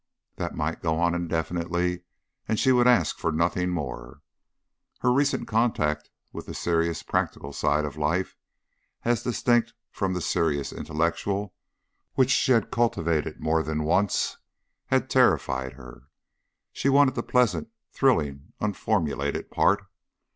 [0.37, 2.01] That might go on indefinitely
[2.47, 4.23] and she would ask for nothing more.
[5.01, 8.35] Her recent contact with the serious practical side of life
[9.05, 11.53] as distinct from the serious intellectual
[12.15, 14.39] which she had cultivated more than once
[14.87, 16.07] had terrified her;
[16.73, 19.85] she wanted the pleasant, thrilling, unformulated part.